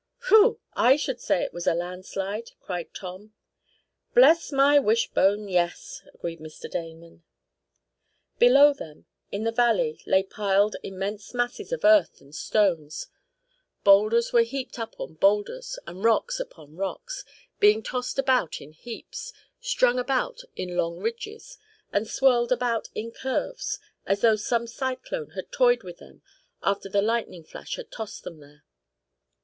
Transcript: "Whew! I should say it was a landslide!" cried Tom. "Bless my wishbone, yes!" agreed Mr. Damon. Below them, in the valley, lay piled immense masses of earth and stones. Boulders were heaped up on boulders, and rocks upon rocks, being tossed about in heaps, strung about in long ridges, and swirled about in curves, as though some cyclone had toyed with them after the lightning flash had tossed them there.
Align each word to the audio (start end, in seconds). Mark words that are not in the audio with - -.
"Whew! 0.29 0.59
I 0.73 0.95
should 0.95 1.21
say 1.21 1.43
it 1.43 1.53
was 1.53 1.67
a 1.67 1.75
landslide!" 1.75 2.53
cried 2.59 2.91
Tom. 2.91 3.35
"Bless 4.15 4.51
my 4.51 4.79
wishbone, 4.79 5.47
yes!" 5.47 6.01
agreed 6.11 6.39
Mr. 6.39 6.67
Damon. 6.67 7.21
Below 8.39 8.73
them, 8.73 9.05
in 9.31 9.43
the 9.43 9.51
valley, 9.51 10.01
lay 10.07 10.23
piled 10.23 10.75
immense 10.81 11.35
masses 11.35 11.71
of 11.71 11.85
earth 11.85 12.19
and 12.19 12.33
stones. 12.33 13.09
Boulders 13.83 14.33
were 14.33 14.41
heaped 14.41 14.79
up 14.79 14.99
on 14.99 15.13
boulders, 15.19 15.77
and 15.85 16.03
rocks 16.03 16.39
upon 16.39 16.75
rocks, 16.77 17.23
being 17.59 17.83
tossed 17.83 18.17
about 18.17 18.59
in 18.59 18.71
heaps, 18.71 19.31
strung 19.59 19.99
about 19.99 20.41
in 20.55 20.75
long 20.75 20.97
ridges, 20.97 21.59
and 21.93 22.07
swirled 22.07 22.51
about 22.51 22.89
in 22.95 23.11
curves, 23.11 23.77
as 24.07 24.21
though 24.21 24.35
some 24.35 24.65
cyclone 24.65 25.29
had 25.35 25.51
toyed 25.51 25.83
with 25.83 25.99
them 25.99 26.23
after 26.63 26.89
the 26.89 27.03
lightning 27.03 27.43
flash 27.43 27.75
had 27.75 27.91
tossed 27.91 28.23
them 28.23 28.39
there. 28.39 28.63